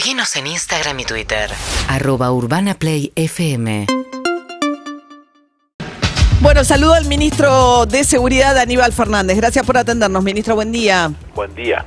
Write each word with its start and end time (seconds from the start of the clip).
Seguinos 0.00 0.34
en 0.36 0.46
Instagram 0.46 0.98
y 1.00 1.04
Twitter. 1.04 1.50
Arroba 1.86 2.32
Urbana 2.32 2.72
Play 2.72 3.12
FM. 3.16 3.84
Bueno, 6.40 6.64
saludo 6.64 6.94
al 6.94 7.04
ministro 7.04 7.84
de 7.84 8.02
Seguridad, 8.04 8.56
Aníbal 8.56 8.94
Fernández. 8.94 9.36
Gracias 9.36 9.66
por 9.66 9.76
atendernos, 9.76 10.22
ministro. 10.24 10.54
Buen 10.54 10.72
día. 10.72 11.10
Buen 11.34 11.54
día. 11.54 11.84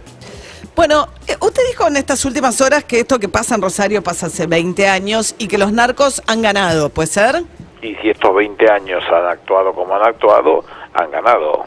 Bueno, 0.76 1.08
eh, 1.26 1.36
usted 1.40 1.64
dijo 1.72 1.88
en 1.88 1.98
estas 1.98 2.24
últimas 2.26 2.62
horas 2.62 2.84
que 2.84 3.00
esto 3.00 3.18
que 3.18 3.30
pasa 3.30 3.56
en 3.56 3.64
Rosario 3.64 4.04
pasa 4.04 4.28
hace 4.28 4.46
20 4.46 4.88
años 4.88 5.34
y 5.40 5.48
que 5.48 5.58
los 5.58 5.72
narcos 5.72 6.22
han 6.28 6.44
ganado, 6.44 6.90
¿puede 6.90 7.08
ser? 7.08 7.42
Y 7.82 7.96
si 7.96 8.12
estos 8.12 8.36
20 8.36 8.70
años 8.70 9.04
han 9.12 9.26
actuado 9.26 9.74
como 9.74 9.96
han 9.96 10.08
actuado, 10.08 10.64
han 10.94 11.10
ganado. 11.10 11.66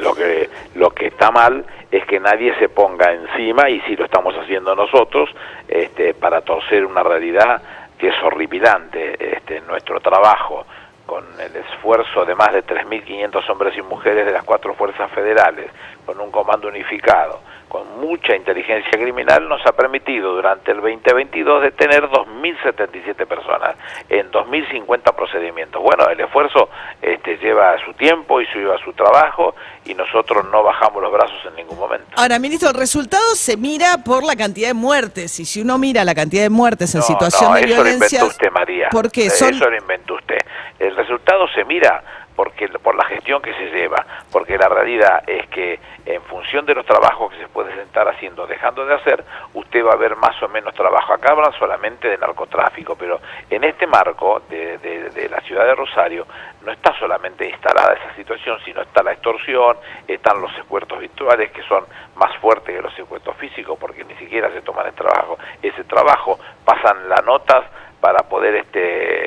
Lo 0.00 0.12
que, 0.12 0.50
lo 0.74 0.90
que 0.90 1.06
está 1.06 1.30
mal 1.30 1.64
es 1.96 2.04
que 2.06 2.18
nadie 2.18 2.52
se 2.58 2.68
ponga 2.68 3.12
encima, 3.12 3.70
y 3.70 3.80
si 3.82 3.94
lo 3.94 4.04
estamos 4.06 4.34
haciendo 4.34 4.74
nosotros, 4.74 5.30
este, 5.68 6.12
para 6.14 6.40
torcer 6.40 6.84
una 6.84 7.04
realidad 7.04 7.62
que 7.96 8.08
es 8.08 8.14
horripilante. 8.20 9.16
Este, 9.36 9.60
nuestro 9.60 10.00
trabajo, 10.00 10.66
con 11.06 11.24
el 11.38 11.54
esfuerzo 11.56 12.24
de 12.24 12.34
más 12.34 12.52
de 12.52 12.64
3.500 12.64 13.50
hombres 13.50 13.76
y 13.76 13.82
mujeres 13.82 14.24
de 14.24 14.32
las 14.32 14.42
cuatro 14.44 14.74
fuerzas 14.74 15.10
federales, 15.12 15.70
con 16.06 16.18
un 16.20 16.30
comando 16.30 16.68
unificado, 16.68 17.40
con 17.68 18.00
mucha 18.00 18.34
inteligencia 18.36 18.90
criminal, 18.92 19.46
nos 19.48 19.64
ha 19.66 19.72
permitido 19.72 20.32
durante 20.34 20.70
el 20.70 20.78
2022 20.80 21.62
detener 21.62 22.04
2.077 22.08 23.26
personas 23.26 23.76
en 24.08 24.30
2.050 24.30 25.14
procedimientos. 25.14 25.82
Bueno, 25.82 26.08
el 26.08 26.20
esfuerzo 26.20 26.68
este, 27.02 27.36
lleva 27.38 27.76
su 27.84 27.92
tiempo 27.94 28.40
y 28.40 28.46
lleva 28.54 28.78
su 28.78 28.92
trabajo 28.92 29.54
y 29.84 29.94
nosotros 29.94 30.44
no 30.50 30.62
bajamos 30.62 31.02
los 31.02 31.12
brazos 31.12 31.36
en 31.48 31.56
ningún 31.56 31.78
momento. 31.78 32.06
Ahora, 32.16 32.38
ministro, 32.38 32.70
el 32.70 32.76
resultado 32.76 33.34
se 33.34 33.56
mira 33.56 33.98
por 34.04 34.24
la 34.24 34.36
cantidad 34.36 34.68
de 34.68 34.74
muertes 34.74 35.38
y 35.40 35.44
si 35.44 35.60
uno 35.62 35.76
mira 35.78 36.04
la 36.04 36.14
cantidad 36.14 36.42
de 36.44 36.50
muertes 36.50 36.94
en 36.94 37.00
No, 37.00 37.06
situación 37.06 37.50
no, 37.50 37.56
de 37.56 37.64
eso 37.64 37.74
violencia... 37.74 38.20
lo 38.20 38.26
inventó 38.26 38.26
usted, 38.26 38.50
María. 38.52 38.88
¿Por 38.90 39.10
qué? 39.10 39.30
Son- 39.30 39.54
Eso 39.54 39.68
lo 39.68 39.76
inventó 39.76 40.14
usted. 40.14 40.38
El 40.78 40.94
resultado 40.96 41.46
se 41.48 41.64
mira 41.64 42.02
porque 42.34 42.68
por 42.68 42.96
la 42.96 43.04
gestión 43.04 43.40
que 43.40 43.54
se 43.54 43.70
lleva, 43.70 44.04
porque 44.32 44.58
la 44.58 44.68
realidad 44.68 45.22
es 45.28 45.46
que 45.50 45.78
en 46.04 46.20
función 46.22 46.66
de 46.66 46.74
los 46.74 46.84
trabajos 46.84 47.32
que 47.32 47.38
se 47.38 47.46
puede 47.48 47.80
estar 47.80 48.08
haciendo, 48.08 48.44
dejando 48.48 48.84
de 48.84 48.94
hacer, 48.94 49.24
usted 49.54 49.84
va 49.84 49.92
a 49.92 49.96
ver 49.96 50.16
más 50.16 50.42
o 50.42 50.48
menos 50.48 50.74
trabajo. 50.74 51.12
Acá 51.12 51.30
hablan 51.30 51.52
solamente 51.52 52.08
de 52.08 52.18
narcotráfico, 52.18 52.96
pero 52.96 53.20
en 53.48 53.62
este 53.62 53.86
marco 53.86 54.42
de, 54.50 54.78
de- 54.78 55.10
de 55.10 55.28
la 55.28 55.40
ciudad 55.42 55.64
de 55.64 55.76
Rosario 55.76 56.26
no 56.62 56.72
está 56.72 56.92
solamente 56.98 57.48
instalada 57.48 57.94
esa 57.94 58.12
situación, 58.16 58.58
sino 58.64 58.82
está 58.82 59.04
la 59.04 59.12
extorsión, 59.12 59.76
están 60.08 60.40
los 60.40 60.52
secuestros 60.56 60.98
virtuales 60.98 61.52
que 61.52 61.62
son 61.62 61.84
más 62.16 62.36
fuertes 62.38 62.74
que 62.74 62.82
los 62.82 62.94
secuestros 62.94 63.36
físicos 63.36 63.78
porque 63.78 64.02
ni 64.04 64.14
siquiera 64.16 64.50
se 64.50 64.60
toman 64.62 64.86
el 64.88 64.94
trabajo. 64.94 65.38
Ese 65.62 65.84
trabajo 65.84 66.40
pasan 66.64 67.08
las 67.08 67.24
notas 67.24 67.64
para 68.00 68.24
poder 68.28 68.56
este 68.56 69.23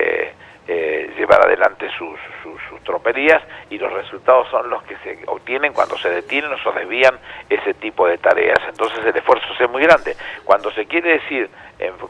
eh, 0.68 1.14
llevar 1.18 1.46
adelante 1.46 1.88
sus, 1.98 2.20
sus, 2.44 2.58
tropelías 2.84 3.44
y 3.70 3.78
los 3.78 3.92
resultados 3.92 4.48
son 4.50 4.70
los 4.70 4.82
que 4.84 4.96
se 4.98 5.20
obtienen 5.28 5.74
cuando 5.74 5.98
se 5.98 6.10
detienen 6.10 6.52
o 6.54 6.58
se 6.58 6.80
desvían 6.80 7.20
ese 7.50 7.74
tipo 7.74 8.08
de 8.08 8.18
tareas. 8.18 8.60
Entonces 8.70 9.00
el 9.06 9.16
esfuerzo 9.16 9.46
es 9.60 9.70
muy 9.70 9.82
grande. 9.82 10.16
Cuando 10.46 10.72
se 10.72 10.86
quiere 10.86 11.14
decir 11.14 11.50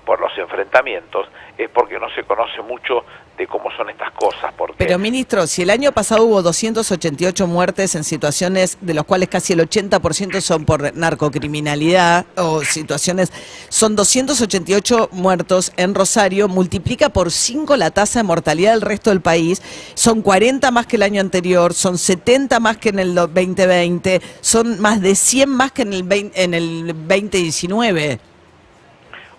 por 0.05 0.19
los 0.21 0.37
enfrentamientos 0.37 1.27
es 1.57 1.69
porque 1.69 1.99
no 1.99 2.09
se 2.11 2.23
conoce 2.23 2.61
mucho 2.61 3.03
de 3.37 3.45
cómo 3.47 3.69
son 3.75 3.89
estas 3.89 4.11
cosas. 4.13 4.53
Pero, 4.77 4.97
ministro, 4.97 5.45
si 5.45 5.61
el 5.61 5.69
año 5.69 5.91
pasado 5.91 6.23
hubo 6.23 6.41
288 6.41 7.45
muertes 7.45 7.93
en 7.95 8.03
situaciones 8.03 8.77
de 8.81 8.93
los 8.95 9.05
cuales 9.05 9.29
casi 9.29 9.53
el 9.53 9.59
80% 9.59 10.41
son 10.41 10.65
por 10.65 10.95
narcocriminalidad 10.95 12.25
o 12.35 12.63
situaciones, 12.63 13.31
son 13.69 13.95
288 13.95 15.09
muertos 15.11 15.71
en 15.77 15.93
Rosario, 15.93 16.47
multiplica 16.47 17.09
por 17.09 17.31
5 17.31 17.77
la 17.77 17.91
tasa 17.91 18.19
de 18.19 18.23
mortalidad 18.23 18.46
del 18.55 18.81
resto 18.81 19.09
del 19.09 19.21
país, 19.21 19.61
son 19.95 20.21
40 20.21 20.71
más 20.71 20.87
que 20.87 20.95
el 20.95 21.03
año 21.03 21.21
anterior, 21.21 21.73
son 21.73 21.97
70 21.97 22.59
más 22.59 22.77
que 22.77 22.89
en 22.89 22.99
el 22.99 23.15
2020, 23.15 24.21
son 24.41 24.79
más 24.81 25.01
de 25.01 25.15
100 25.15 25.49
más 25.49 25.71
que 25.71 25.81
en 25.83 25.93
el, 25.93 26.03
20 26.03 26.43
en 26.43 26.53
el 26.53 26.87
2019. 26.87 28.19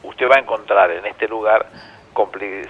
usted 0.02 0.28
va 0.28 0.36
a 0.36 0.40
encontrar 0.40 0.90
en 0.90 1.06
este 1.06 1.28
lugar 1.28 1.66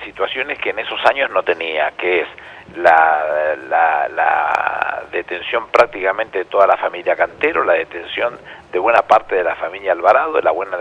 situaciones 0.04 0.58
que 0.58 0.70
en 0.70 0.78
esos 0.78 1.00
años 1.06 1.30
no 1.30 1.42
tenía, 1.42 1.92
que 1.92 2.20
es 2.20 2.28
la, 2.76 3.56
la, 3.68 4.08
la 4.08 5.02
detención 5.10 5.68
prácticamente 5.70 6.38
de 6.38 6.44
toda 6.44 6.66
la 6.66 6.76
familia 6.76 7.16
Cantero, 7.16 7.64
la 7.64 7.74
detención 7.74 8.38
de 8.72 8.78
buena 8.78 9.02
parte 9.02 9.34
de 9.34 9.44
la 9.44 9.56
familia 9.56 9.92
Alvarado, 9.92 10.40
la 10.40 10.50
buena 10.50 10.76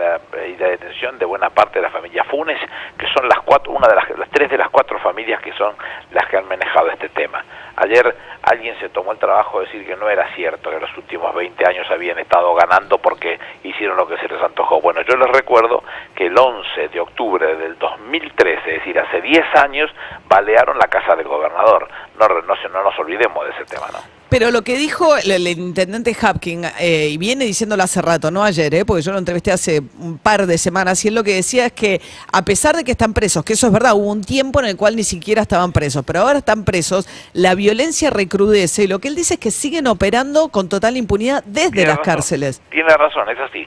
y 0.46 0.56
la 0.56 0.68
detención 0.68 1.18
de 1.18 1.24
buena 1.24 1.50
parte 1.50 1.78
de 1.78 1.82
la 1.82 1.90
familia 1.90 2.24
Funes, 2.24 2.60
que 2.98 3.06
son 3.08 3.26
las 3.28 3.40
cuatro, 3.40 3.72
una 3.72 3.88
de 3.88 3.94
las, 3.94 4.10
las 4.18 4.28
tres 4.30 4.50
de 4.50 4.58
las 4.58 4.68
cuatro 4.68 4.98
familias 4.98 5.40
que 5.40 5.52
son 5.54 5.74
las 6.12 6.28
que 6.28 6.36
han 6.36 6.46
manejado 6.46 6.90
este 6.90 7.08
tema. 7.08 7.42
Ayer 7.76 8.14
alguien 8.42 8.78
se 8.80 8.90
tomó 8.90 9.12
el 9.12 9.18
trabajo 9.18 9.60
de 9.60 9.66
decir 9.66 9.86
que 9.86 9.96
no 9.96 10.08
era 10.08 10.28
cierto 10.34 10.70
que 10.70 10.80
los 10.80 10.94
últimos 10.98 11.34
20 11.34 11.64
años 11.66 11.90
habían 11.90 12.18
estado 12.18 12.54
ganando 12.54 12.98
porque 12.98 13.38
hicieron 13.62 13.96
lo 13.96 14.06
que 14.06 14.18
se 14.18 14.28
les 14.28 14.42
antojó. 14.42 14.80
Bueno, 14.80 15.00
yo 15.02 15.16
les 15.16 15.28
recuerdo 15.30 15.82
el 16.28 16.38
11 16.38 16.88
de 16.92 17.00
octubre 17.00 17.56
del 17.56 17.76
2013, 17.78 18.58
es 18.58 18.78
decir, 18.78 18.98
hace 18.98 19.20
10 19.20 19.44
años, 19.56 19.90
balearon 20.28 20.78
la 20.78 20.86
casa 20.86 21.16
del 21.16 21.26
gobernador. 21.26 21.88
No, 22.18 22.28
no, 22.28 22.56
se- 22.62 22.68
no 22.68 22.82
nos 22.82 22.98
olvidemos 22.98 23.44
de 23.44 23.50
ese 23.52 23.64
tema, 23.64 23.86
¿no? 23.92 23.98
Pero 24.30 24.50
lo 24.50 24.60
que 24.60 24.76
dijo 24.76 25.16
el, 25.16 25.30
el 25.30 25.48
intendente 25.48 26.14
Hapkin, 26.20 26.62
eh, 26.78 27.08
y 27.10 27.16
viene 27.16 27.46
diciéndolo 27.46 27.82
hace 27.82 28.02
rato, 28.02 28.30
no 28.30 28.44
ayer, 28.44 28.74
eh, 28.74 28.84
porque 28.84 29.00
yo 29.02 29.10
lo 29.12 29.18
entrevisté 29.18 29.52
hace 29.52 29.80
un 29.98 30.18
par 30.18 30.46
de 30.46 30.58
semanas, 30.58 31.02
y 31.04 31.08
él 31.08 31.14
lo 31.14 31.24
que 31.24 31.34
decía 31.34 31.64
es 31.66 31.72
que 31.72 32.02
a 32.30 32.44
pesar 32.44 32.76
de 32.76 32.84
que 32.84 32.90
están 32.90 33.14
presos, 33.14 33.42
que 33.42 33.54
eso 33.54 33.68
es 33.68 33.72
verdad, 33.72 33.94
hubo 33.94 34.10
un 34.12 34.22
tiempo 34.22 34.60
en 34.60 34.66
el 34.66 34.76
cual 34.76 34.96
ni 34.96 35.02
siquiera 35.04 35.40
estaban 35.40 35.72
presos, 35.72 36.04
pero 36.06 36.20
ahora 36.20 36.40
están 36.40 36.64
presos, 36.64 37.08
la 37.32 37.54
violencia 37.54 38.10
recrudece, 38.10 38.84
y 38.84 38.86
lo 38.86 38.98
que 38.98 39.08
él 39.08 39.14
dice 39.16 39.34
es 39.34 39.40
que 39.40 39.50
siguen 39.50 39.86
operando 39.86 40.48
con 40.50 40.68
total 40.68 40.98
impunidad 40.98 41.42
desde 41.46 41.70
Tiene 41.70 41.88
las 41.88 41.96
razón. 41.98 42.04
cárceles. 42.14 42.60
Tiene 42.70 42.94
razón, 42.98 43.30
es 43.30 43.38
así. 43.38 43.66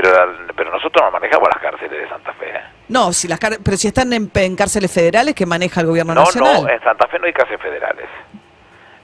Pero, 0.00 0.10
pero 0.54 0.70
nosotros 0.70 1.04
no 1.04 1.10
manejamos 1.10 1.48
las 1.52 1.60
cárceles 1.60 2.02
de 2.02 2.08
Santa 2.08 2.32
Fe. 2.34 2.50
¿eh? 2.50 2.60
No, 2.88 3.12
si 3.12 3.26
las 3.26 3.38
pero 3.40 3.76
si 3.76 3.88
están 3.88 4.12
en, 4.12 4.30
en 4.32 4.54
cárceles 4.54 4.92
federales 4.92 5.34
que 5.34 5.44
maneja 5.44 5.80
el 5.80 5.86
gobierno 5.88 6.14
No, 6.14 6.20
nacional. 6.24 6.62
no, 6.62 6.68
en 6.68 6.80
Santa 6.82 7.08
Fe 7.08 7.18
no 7.18 7.26
hay 7.26 7.32
cárceles 7.32 7.60
federales. 7.60 8.06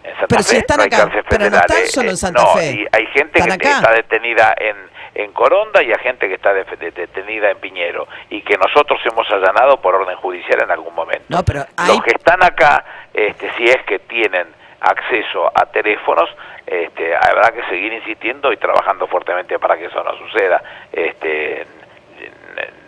En 0.05 0.12
Santa 0.12 0.27
Pero 0.28 0.43
Fe 0.43 0.49
si 0.50 0.56
están 0.56 0.77
no 0.77 0.82
hay 0.84 0.87
acá, 0.87 0.97
cárceles 0.99 1.25
pero 1.28 1.50
no 1.50 1.56
están 1.56 1.87
solo 1.88 2.09
en 2.10 2.15
Eh, 2.15 2.16
Santa 2.16 2.43
no, 2.43 2.49
Fe. 2.55 2.71
y 2.72 2.87
hay 2.93 3.06
gente 3.06 3.41
que 3.43 3.53
acá. 3.53 3.71
está 3.71 3.93
detenida 3.93 4.55
en, 4.59 4.77
en 5.15 5.32
Coronda 5.32 5.82
y 5.82 5.91
hay 5.91 5.99
gente 5.99 6.28
que 6.28 6.34
está 6.34 6.53
de- 6.53 6.65
de- 6.65 6.91
detenida 6.93 7.50
en 7.50 7.59
Piñero 7.59 8.06
y 8.31 8.43
que 8.43 8.56
nosotros 8.56 9.00
hemos 9.05 9.28
allanado 9.31 9.81
por 9.81 9.94
orden 9.97 10.16
judicial 10.19 10.62
en 10.62 10.71
algún 10.71 10.94
momento. 10.94 11.25
No, 11.28 11.43
pero 11.43 11.66
hay- 11.76 11.88
Los 11.88 12.03
que 12.03 12.11
están 12.16 12.43
acá, 12.44 12.84
este, 13.12 13.50
si 13.56 13.65
es 13.65 13.82
que 13.87 13.99
tienen 13.99 14.47
acceso 14.84 15.50
a 15.55 15.67
teléfonos, 15.67 16.28
este, 16.67 17.15
habrá 17.17 17.50
que 17.53 17.62
seguir 17.69 17.93
insistiendo 17.93 18.53
y 18.53 18.56
trabajando 18.56 19.06
fuertemente 19.06 19.59
para 19.59 19.77
que 19.77 19.87
eso 19.87 20.03
no 20.03 20.17
suceda. 20.17 20.62
Este, 20.93 21.67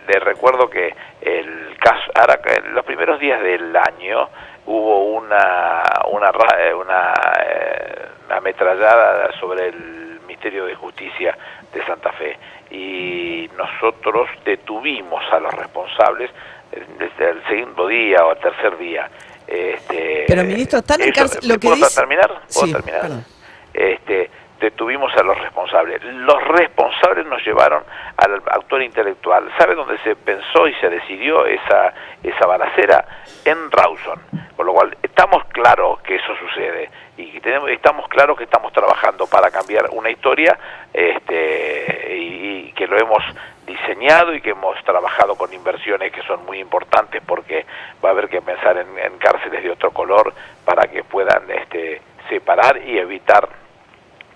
le 0.07 0.19
recuerdo 0.19 0.69
que 0.69 0.93
el 1.21 1.77
caso, 1.79 2.11
ahora 2.15 2.39
los 2.71 2.85
primeros 2.85 3.19
días 3.19 3.41
del 3.41 3.75
año 3.75 4.29
hubo 4.65 5.15
una 5.15 5.83
una 6.11 6.31
eh, 6.57 6.73
una 6.73 7.13
eh, 7.43 8.05
ametrallada 8.29 9.31
sobre 9.39 9.67
el 9.69 10.19
Ministerio 10.27 10.65
de 10.65 10.75
Justicia 10.75 11.37
de 11.73 11.85
Santa 11.85 12.11
Fe 12.13 12.37
y 12.71 13.49
nosotros 13.57 14.29
detuvimos 14.45 15.23
a 15.31 15.39
los 15.39 15.53
responsables 15.53 16.31
desde 16.71 17.29
el 17.29 17.43
segundo 17.47 17.87
día 17.87 18.25
o 18.25 18.31
el 18.33 18.39
tercer 18.39 18.77
día. 18.77 19.09
Este, 19.47 20.25
Pero, 20.27 20.43
ministro, 20.43 20.79
están 20.79 21.01
en 21.01 21.11
cárcel- 21.11 21.39
lo 21.47 21.53
¿me 21.55 21.59
que 21.59 21.67
¿Puedo 21.67 21.75
dice- 21.77 21.95
terminar? 21.99 22.27
¿Puedo 22.53 22.67
Sí, 22.67 22.73
terminar? 22.73 23.01
perdón. 23.01 23.25
este, 23.73 24.29
detuvimos 24.59 25.15
a 25.15 25.23
los 25.23 25.37
responsables. 25.39 26.03
Los 26.03 26.43
responsables 26.47 27.25
nos 27.27 27.45
llevaron 27.45 27.83
al 28.17 28.41
autor 28.51 28.81
intelectual. 28.81 29.49
¿Sabe 29.57 29.75
dónde 29.75 29.97
se 29.99 30.15
pensó 30.15 30.67
y 30.67 30.73
se 30.75 30.89
decidió 30.89 31.45
esa, 31.45 31.93
esa 32.23 32.45
balacera? 32.47 33.05
En 33.45 33.71
Rawson. 33.71 34.19
Con 34.57 34.65
lo 34.65 34.73
cual, 34.73 34.97
estamos 35.03 35.45
claros 35.53 36.01
que 36.01 36.15
eso 36.15 36.35
sucede 36.39 36.89
y 37.15 37.39
tenemos, 37.39 37.69
estamos 37.69 38.07
claros 38.09 38.35
que 38.37 38.43
estamos 38.45 38.73
trabajando 38.73 39.27
para 39.27 39.49
cambiar 39.51 39.87
una 39.91 40.09
historia 40.09 40.57
este, 40.93 42.15
y, 42.17 42.67
y 42.67 42.71
que 42.73 42.87
lo 42.87 42.97
hemos 42.97 43.23
diseñado 43.67 44.33
y 44.33 44.41
que 44.41 44.51
hemos 44.51 44.81
trabajado 44.83 45.35
con 45.35 45.53
inversiones 45.53 46.11
que 46.11 46.21
son 46.23 46.45
muy 46.45 46.59
importantes 46.59 47.21
porque 47.25 47.65
va 48.03 48.09
a 48.09 48.11
haber 48.13 48.29
que 48.29 48.41
pensar 48.41 48.77
en, 48.77 49.17
cárceles 49.19 49.61
de 49.61 49.71
otro 49.71 49.91
color 49.91 50.33
para 50.65 50.87
que 50.87 51.03
puedan 51.03 51.51
este, 51.51 52.01
separar 52.29 52.81
y 52.87 52.97
evitar 52.97 53.66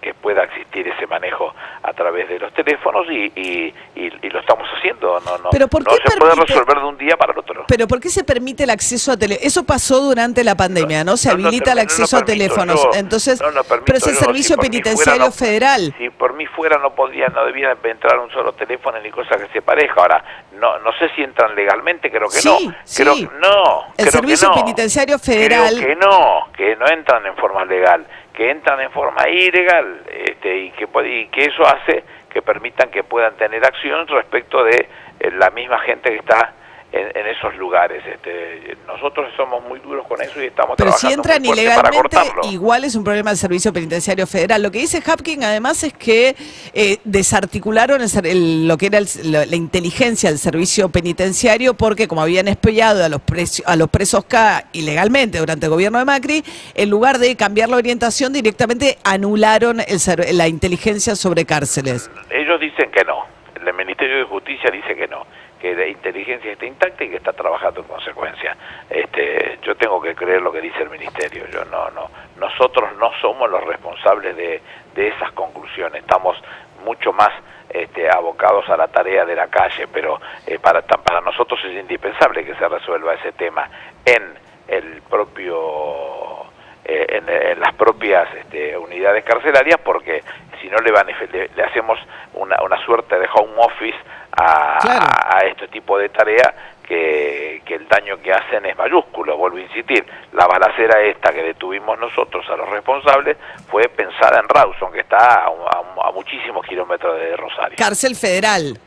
que 0.01 0.13
pueda 0.15 0.43
existir 0.45 0.87
ese 0.87 1.05
manejo 1.05 1.53
a 1.83 1.93
través 1.93 2.27
de 2.27 2.39
los 2.39 2.51
teléfonos 2.53 3.05
y, 3.09 3.31
y, 3.35 3.73
y- 3.95 4.11
y 4.23 4.29
lo 4.29 4.39
estamos 4.39 4.67
haciendo. 4.77 5.19
No, 5.19 5.37
no, 5.37 5.49
Pero 5.51 5.67
¿por 5.67 5.83
no 5.83 5.91
qué 5.91 5.97
se 6.09 6.17
puede 6.17 6.31
permite- 6.31 6.47
resolver 6.53 6.77
de 6.79 6.83
un 6.85 6.97
día 6.97 7.15
para 7.17 7.33
el 7.33 7.39
otro. 7.39 7.65
Pero 7.67 7.87
¿por 7.87 7.99
qué 7.99 8.09
se 8.09 8.23
permite 8.23 8.63
el 8.63 8.71
acceso 8.71 9.11
a 9.11 9.17
teléfonos? 9.17 9.45
Eso 9.45 9.63
pasó 9.63 9.99
durante 10.01 10.43
la 10.43 10.55
pandemia, 10.55 11.03
¿no? 11.03 11.17
Se 11.17 11.29
No, 11.29 11.37
no 11.37 11.47
habilita 11.47 11.71
el 11.71 11.77
no 11.77 11.81
acceso 11.83 12.17
a 12.17 12.25
teléfonos. 12.25 12.81
yo, 12.83 12.89
Entonces, 12.95 13.39
no 13.41 13.63
permito 13.63 13.83
pero 13.85 13.97
es 13.99 14.07
el 14.07 14.13
yo, 14.13 14.19
si 14.19 14.25
servicio 14.25 14.57
mí 14.57 14.61
penitenciario 14.63 15.13
fuera 15.13 15.25
no- 15.25 15.31
federal. 15.31 15.93
Si 15.97 16.09
por 16.09 16.33
mí 16.33 16.45
fuera 16.47 16.77
no 16.79 16.95
podría, 16.95 17.27
no 17.27 17.45
debía 17.45 17.77
entrar 17.83 18.17
un 18.19 18.31
solo 18.31 18.53
teléfono 18.53 18.99
ni 19.01 19.11
cosa 19.11 19.37
que 19.37 19.47
se 19.53 19.61
pareja. 19.61 19.93
Ahora, 19.97 20.23
no, 20.53 20.79
no 20.79 20.91
sé 20.97 21.09
si 21.15 21.21
entran 21.21 21.55
legalmente, 21.55 22.09
creo 22.09 22.27
que 22.27 22.37
Sí, 22.41 22.47
no. 22.67 22.73
sí. 22.83 23.03
Creo 23.03 23.15
no. 23.39 23.83
El 23.97 24.05
creo 24.07 24.11
servicio 24.11 24.49
que 24.49 24.55
no. 24.55 24.61
penitenciario 24.63 25.19
federal- 25.19 25.75
Creo 25.77 25.87
que 25.87 25.95
no, 25.95 26.47
que 26.57 26.75
no 26.75 26.87
entran 26.87 27.23
en 27.27 27.35
forma 27.35 27.65
legal, 27.65 28.05
que 28.33 28.49
entran 28.49 28.79
en 28.79 28.91
forma 28.91 29.27
ilegal, 29.29 30.01
este, 30.09 30.57
y 30.57 30.71
que 30.71 30.87
y 31.05 31.27
que 31.27 31.41
eso 31.41 31.63
hace 31.65 32.03
que 32.29 32.41
permitan 32.41 32.89
que 32.89 33.03
puedan 33.03 33.35
tener 33.35 33.63
acción 33.65 34.07
respecto 34.07 34.63
de 34.63 34.87
eh, 35.19 35.31
la 35.31 35.49
misma 35.49 35.79
gente 35.79 36.09
que 36.11 36.17
está 36.17 36.53
en, 36.91 37.07
en 37.15 37.27
esos 37.27 37.55
lugares. 37.55 38.03
Este, 38.05 38.75
nosotros 38.87 39.27
somos 39.37 39.63
muy 39.63 39.79
duros 39.79 40.05
con 40.07 40.21
eso 40.21 40.41
y 40.41 40.47
estamos 40.47 40.75
Pero 40.77 40.91
si 40.91 41.07
trabajando 41.07 41.29
entran 41.29 41.41
muy 41.43 41.47
fuerte 41.55 41.75
para 41.81 41.89
ilegalmente, 41.95 42.47
igual 42.53 42.83
es 42.83 42.95
un 42.95 43.03
problema 43.03 43.29
del 43.31 43.37
Servicio 43.37 43.71
Penitenciario 43.73 44.27
Federal. 44.27 44.61
Lo 44.61 44.71
que 44.71 44.79
dice 44.79 45.01
Hapkin 45.05 45.43
además 45.43 45.83
es 45.83 45.93
que 45.93 46.35
eh, 46.73 46.97
desarticularon 47.03 48.01
el 48.01 48.09
el- 48.25 48.67
lo 48.67 48.77
que 48.77 48.87
era 48.87 48.97
el- 48.97 49.07
la, 49.23 49.45
la 49.45 49.55
inteligencia 49.55 50.29
del 50.29 50.37
servicio 50.39 50.89
penitenciario 50.89 51.73
porque 51.73 52.07
como 52.07 52.21
habían 52.21 52.47
espiado 52.47 53.03
a 53.05 53.09
los, 53.09 53.21
presi- 53.21 53.63
a 53.65 53.75
los 53.75 53.89
presos 53.89 54.25
K 54.25 54.65
ilegalmente 54.73 55.37
durante 55.39 55.65
el 55.67 55.69
gobierno 55.71 55.97
de 55.99 56.05
Macri, 56.05 56.43
en 56.75 56.89
lugar 56.89 57.17
de 57.19 57.35
cambiar 57.35 57.69
la 57.69 57.77
orientación, 57.77 58.33
directamente 58.33 58.97
anularon 59.03 59.79
el 59.79 60.01
la 60.37 60.47
inteligencia 60.47 61.15
sobre 61.15 61.45
cárceles. 61.45 62.09
Ellos 62.29 62.59
dicen 62.59 62.91
que 62.91 63.03
no. 63.05 63.25
El 63.55 63.73
Ministerio 63.75 64.17
de 64.17 64.23
Justicia 64.25 64.69
dice 64.71 64.95
que 64.95 65.07
no, 65.07 65.25
que 65.61 65.75
la 65.75 65.85
inteligencia 65.85 66.51
está 66.51 66.65
intacta 66.65 67.03
y 67.03 67.09
que 67.09 67.17
está 67.17 67.33
trabajando 67.33 67.81
en 67.81 67.87
consecuencia. 67.87 68.57
Este, 68.89 69.59
yo 69.61 69.75
tengo 69.75 70.01
que 70.01 70.15
creer 70.15 70.41
lo 70.41 70.51
que 70.51 70.59
dice 70.59 70.81
el 70.81 70.89
Ministerio. 70.89 71.45
Yo 71.47 71.63
no, 71.65 71.89
no. 71.91 72.09
Nosotros 72.37 72.89
no 72.97 73.11
somos 73.21 73.49
los 73.49 73.63
responsables 73.65 74.35
de, 74.35 74.59
de 74.95 75.07
esas 75.09 75.31
conclusiones. 75.33 76.01
Estamos 76.01 76.35
mucho 76.83 77.13
más 77.13 77.29
este, 77.69 78.09
abocados 78.09 78.67
a 78.69 78.75
la 78.75 78.87
tarea 78.87 79.23
de 79.23 79.35
la 79.35 79.47
calle, 79.47 79.87
pero 79.93 80.19
eh, 80.47 80.57
para 80.59 80.81
para 80.81 81.21
nosotros 81.21 81.59
es 81.63 81.79
indispensable 81.79 82.43
que 82.43 82.55
se 82.55 82.67
resuelva 82.67 83.13
ese 83.13 83.31
tema 83.33 83.69
en 84.03 84.33
el 84.67 85.01
propio 85.03 86.45
eh, 86.83 87.21
en, 87.21 87.59
las 87.59 87.73
propias 87.75 88.27
este, 88.35 88.75
unidades 88.75 89.23
carcelarias 89.23 89.79
porque 89.83 90.23
si 90.59 90.67
no 90.69 90.77
le, 90.77 90.91
van, 90.91 91.07
le 91.31 91.63
hacemos 91.63 91.99
una, 92.33 92.57
una 92.63 92.83
suerte 92.83 93.17
de 93.17 93.27
home 93.33 93.53
office 93.57 93.97
a, 94.37 94.77
Claro. 94.81 95.05
a, 95.05 95.37
a 95.37 95.39
este 95.45 95.67
tipo 95.67 95.97
de 95.97 96.09
tarea 96.09 96.53
que, 96.87 97.61
que 97.65 97.75
el 97.75 97.87
daño 97.87 98.17
que 98.21 98.33
hacen 98.33 98.65
es 98.65 98.77
mayúsculo, 98.77 99.37
vuelvo 99.37 99.57
a 99.57 99.61
insistir. 99.61 100.05
La 100.33 100.45
balacera 100.47 100.99
esta 101.01 101.31
que 101.33 101.41
detuvimos 101.43 101.97
nosotros 101.99 102.45
a 102.49 102.55
los 102.57 102.69
responsables 102.69 103.37
fue 103.69 103.83
pensada 103.89 104.39
en 104.39 104.49
Rawson, 104.49 104.91
que 104.91 105.01
está 105.01 105.17
a, 105.17 105.45
a- 105.47 106.07
a 106.07 106.11
muchísimos 106.11 106.65
kilómetros 106.65 107.17
de 107.17 107.35
Rosario. 107.37 107.77
Cárcel 107.77 108.15
federal. 108.15 108.77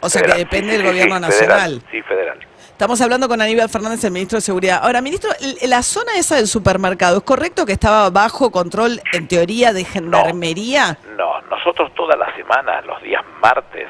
O 0.00 0.08
sea 0.08 0.22
que 0.22 0.32
depende 0.34 0.70
sí, 0.70 0.76
del 0.78 0.82
sí, 0.82 0.86
gobierno 0.92 1.16
sí, 1.16 1.20
nacional. 1.22 1.58
Federal, 1.80 1.82
sí, 1.90 2.02
federal. 2.02 2.38
Estamos 2.70 3.00
hablando 3.00 3.26
con 3.28 3.42
Aníbal 3.42 3.68
Fernández, 3.68 4.04
el 4.04 4.12
ministro 4.12 4.36
de 4.36 4.42
Seguridad. 4.42 4.78
Ahora, 4.84 5.00
ministro, 5.00 5.30
la 5.62 5.82
zona 5.82 6.12
esa 6.16 6.36
del 6.36 6.46
supermercado, 6.46 7.16
¿es 7.18 7.24
correcto 7.24 7.66
que 7.66 7.72
estaba 7.72 8.08
bajo 8.08 8.52
control, 8.52 9.00
en 9.12 9.26
teoría, 9.26 9.72
de 9.72 9.82
gendarmería? 9.84 10.96
No, 11.16 11.40
nosotros 11.50 11.92
todas 11.94 12.16
las 12.16 12.32
semanas, 12.36 12.86
los 12.86 13.02
días 13.02 13.24
martes, 13.42 13.88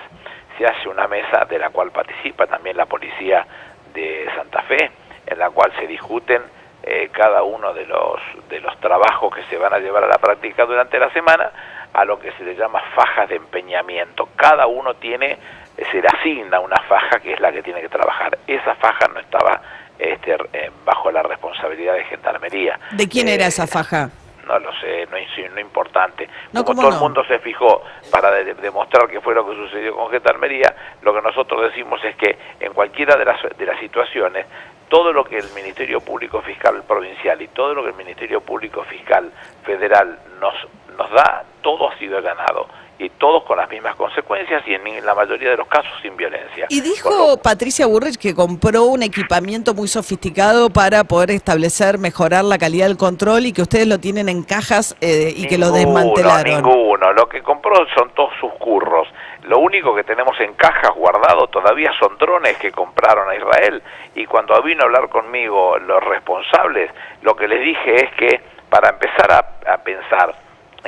se 0.59 0.67
hace 0.67 0.89
una 0.89 1.07
mesa 1.09 1.45
de 1.49 1.59
la 1.59 1.71
cual 1.71 1.91
participa 1.93 2.47
también 2.47 2.77
la 2.77 2.87
policía 2.87 3.47
de 3.95 4.29
Santa 4.37 4.63
Fe, 4.63 4.91
en 5.27 5.39
la 5.39 5.51
cual 5.51 5.73
se 5.79 5.87
discuten 5.87 6.43
eh, 6.83 7.09
cada 7.13 7.43
uno 7.45 7.73
de 7.73 7.87
los, 7.87 8.21
de 8.51 8.61
los 8.61 8.79
trabajos 8.81 9.35
que 9.35 9.43
se 9.45 9.57
van 9.57 9.73
a 9.73 9.79
llevar 9.79 10.05
a 10.05 10.09
la 10.09 10.19
práctica 10.19 10.65
durante 10.67 10.99
la 10.99 11.11
semana 11.13 11.51
a 11.93 12.05
lo 12.05 12.19
que 12.19 12.33
se 12.33 12.45
le 12.45 12.55
llama 12.55 12.81
fajas 12.95 13.29
de 13.29 13.37
empeñamiento. 13.37 14.29
Cada 14.37 14.67
uno 14.67 14.95
tiene, 14.95 15.33
eh, 15.77 15.85
se 15.91 16.01
le 16.03 16.09
asigna 16.09 16.61
una 16.61 16.77
faja 16.89 17.19
que 17.21 17.33
es 17.33 17.41
la 17.41 17.51
que 17.53 17.63
tiene 17.63 17.81
que 17.81 17.89
trabajar. 17.89 18.37
Esa 18.47 18.75
faja 18.77 19.07
no 19.13 19.21
estaba 19.21 19.61
este, 19.99 20.37
eh, 20.53 20.71
bajo 20.85 21.11
la 21.11 21.23
responsabilidad 21.23 21.95
de 21.95 22.05
Gendarmería. 22.05 22.79
¿De 22.93 23.09
quién 23.09 23.29
Eh, 23.29 23.35
era 23.35 23.47
esa 23.47 23.67
faja? 23.67 24.11
No 24.49 24.59
lo 24.59 24.73
sé, 24.81 25.07
no 25.11 25.17
es 25.17 25.29
no 25.53 25.61
importante. 25.61 26.29
No, 26.53 26.65
Como 26.65 26.77
¿cómo 26.77 26.81
todo 26.83 26.91
no? 26.91 26.97
el 26.97 27.03
mundo 27.03 27.25
se 27.27 27.39
fijó 27.39 27.83
para 28.11 28.31
de- 28.33 28.55
demostrar 28.55 29.07
qué 29.09 29.21
fue 29.21 29.35
lo 29.35 29.47
que 29.49 29.55
sucedió 29.55 29.95
con 29.95 30.11
Gendarmería, 30.11 30.75
lo 31.03 31.15
que 31.15 31.21
nosotros 31.23 31.63
decimos 31.63 32.03
es 32.05 32.17
que 32.17 32.37
en 32.61 32.73
cualquiera 32.73 33.17
de 33.17 33.25
las, 33.25 33.39
de 33.57 33.67
las 33.67 33.79
situaciones, 33.79 34.47
todo 34.89 35.13
lo 35.13 35.23
que 35.25 35.37
el 35.37 35.51
Ministerio 35.55 36.01
Público 36.01 36.41
Fiscal 36.41 36.83
Provincial 36.85 37.41
y 37.43 37.49
todo 37.49 37.75
lo 37.75 37.83
que 37.83 37.91
el 37.91 37.97
Ministerio 37.97 38.41
Público 38.41 38.83
Fiscal 38.85 39.31
Federal 39.65 40.19
nos, 40.41 40.55
nos 40.97 41.11
da, 41.11 41.45
todo 41.63 41.91
ha 41.91 41.99
sido 41.99 42.21
ganado. 42.23 42.67
Y 43.01 43.11
todos 43.11 43.45
con 43.45 43.57
las 43.59 43.71
mismas 43.71 43.95
consecuencias 43.95 44.63
y 44.67 44.75
en 44.75 45.07
la 45.07 45.15
mayoría 45.15 45.51
de 45.51 45.57
los 45.57 45.69
casos 45.69 45.93
sin 46.03 46.17
violencia. 46.17 46.67
Y 46.69 46.81
dijo 46.81 47.11
lo- 47.11 47.37
Patricia 47.41 47.87
Burrich 47.87 48.17
que 48.19 48.35
compró 48.35 48.85
un 48.85 49.05
equipamiento 49.05 49.73
muy 49.73 49.87
sofisticado 49.87 50.69
para 50.71 51.05
poder 51.05 51.31
establecer, 51.31 51.99
mejorar 51.99 52.45
la 52.45 52.59
calidad 52.59 52.87
del 52.89 52.97
control 52.97 53.47
y 53.47 53.53
que 53.53 53.63
ustedes 53.63 53.87
lo 53.87 53.99
tienen 54.01 54.29
en 54.29 54.43
cajas 54.43 54.97
eh, 55.01 55.33
y 55.37 55.47
que 55.47 55.59
lo 55.59 55.71
desmantelaron. 55.71 56.63
Ninguno, 56.63 57.13
lo 57.13 57.29
que 57.29 57.41
compró 57.43 57.77
son 57.95 58.11
todos 58.17 58.33
sus 58.41 58.53
curros. 58.55 59.07
Lo 59.45 59.61
único 59.61 59.95
que 59.95 60.03
tenemos 60.05 60.39
en 60.41 60.53
cajas 60.55 60.91
guardado 60.97 61.47
todavía 61.47 61.91
son 62.01 62.19
drones 62.19 62.57
que 62.59 62.73
compraron 62.73 63.31
a 63.31 63.37
Israel. 63.37 63.81
Y 64.17 64.27
cuando 64.27 64.61
vino 64.63 64.83
a 64.83 64.87
hablar 64.87 65.09
conmigo 65.09 65.79
los 65.79 66.03
responsables, 66.05 66.91
lo 67.23 67.37
que 67.37 67.47
les 67.47 67.61
dije 67.63 68.05
es 68.05 68.11
que 68.15 68.41
para 68.69 68.91
empezar 68.91 69.31
a, 69.31 69.73
a 69.73 69.79
pensar 69.79 70.35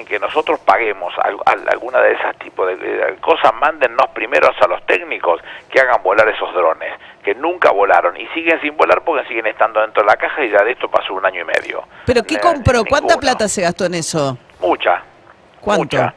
en 0.00 0.06
que 0.06 0.18
nosotros 0.18 0.58
paguemos 0.60 1.12
al- 1.22 1.38
al- 1.46 1.68
alguna 1.68 2.00
de 2.00 2.12
esas 2.12 2.36
tipos 2.38 2.66
de, 2.66 3.16
cosas, 3.20 3.52
mándennos 3.60 4.08
primero 4.14 4.48
a 4.48 4.66
los 4.66 4.84
técnicos 4.86 5.40
que 5.70 5.80
hagan 5.80 6.02
volar 6.02 6.28
esos 6.28 6.52
drones, 6.54 6.92
que 7.22 7.34
nunca 7.34 7.70
volaron 7.70 8.16
y 8.16 8.26
siguen 8.28 8.60
sin 8.60 8.76
volar 8.76 9.02
porque 9.04 9.26
siguen 9.28 9.46
estando 9.46 9.80
dentro 9.80 10.02
de 10.02 10.08
la 10.08 10.16
caja 10.16 10.44
y 10.44 10.50
ya 10.50 10.64
de 10.64 10.72
esto 10.72 10.88
pasó 10.88 11.14
un 11.14 11.24
año 11.24 11.42
y 11.42 11.44
medio. 11.44 11.84
¿Pero 12.06 12.22
qué 12.24 12.34
Eh, 12.34 12.40
compró? 12.42 12.82
¿Cuánta 12.88 13.16
plata 13.18 13.46
se 13.48 13.62
gastó 13.62 13.84
en 13.84 13.94
eso? 13.94 14.36
Mucha. 14.60 15.02
¿Cuánto? 15.60 15.82
Mucha. 15.96 16.14